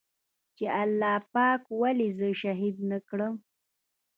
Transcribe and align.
چې 0.57 0.65
الله 0.81 1.15
پاک 1.33 1.61
ولې 1.81 2.07
زه 2.19 2.27
شهيد 2.41 2.75
نه 2.89 2.97
کړم. 3.07 3.33